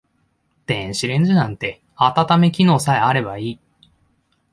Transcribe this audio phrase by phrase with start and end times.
[0.65, 3.59] 電子レンジなんて温め機能さえあればいい